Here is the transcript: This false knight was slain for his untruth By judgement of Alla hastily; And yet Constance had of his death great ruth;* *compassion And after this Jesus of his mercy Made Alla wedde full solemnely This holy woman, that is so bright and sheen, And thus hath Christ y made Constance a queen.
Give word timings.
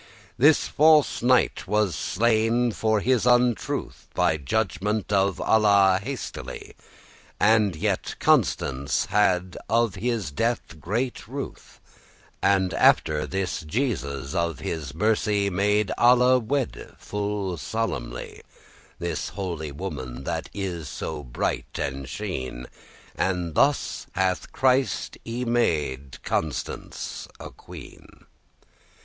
This 0.35 0.67
false 0.67 1.21
knight 1.21 1.67
was 1.67 1.93
slain 1.95 2.71
for 2.71 3.01
his 3.01 3.27
untruth 3.27 4.07
By 4.15 4.35
judgement 4.37 5.13
of 5.13 5.39
Alla 5.39 5.99
hastily; 6.01 6.73
And 7.39 7.75
yet 7.75 8.15
Constance 8.19 9.05
had 9.05 9.57
of 9.69 9.93
his 9.93 10.31
death 10.31 10.79
great 10.79 11.27
ruth;* 11.27 11.79
*compassion 12.41 12.63
And 12.63 12.73
after 12.73 13.27
this 13.27 13.61
Jesus 13.61 14.33
of 14.33 14.57
his 14.57 14.95
mercy 14.95 15.51
Made 15.51 15.91
Alla 15.99 16.39
wedde 16.39 16.95
full 16.97 17.55
solemnely 17.57 18.41
This 18.97 19.29
holy 19.29 19.71
woman, 19.71 20.23
that 20.23 20.49
is 20.51 20.89
so 20.89 21.21
bright 21.21 21.77
and 21.77 22.09
sheen, 22.09 22.65
And 23.15 23.53
thus 23.53 24.07
hath 24.13 24.51
Christ 24.51 25.19
y 25.27 25.43
made 25.45 26.17
Constance 26.23 27.27
a 27.39 27.51
queen. 27.51 28.25